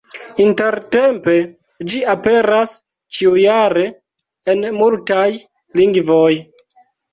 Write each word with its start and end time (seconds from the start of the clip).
Intertempe 0.43 1.35
ĝi 1.91 2.01
aperas 2.13 2.73
ĉiujare 3.19 3.85
en 4.57 4.67
multaj 4.81 5.29
lingvoj. 5.83 6.35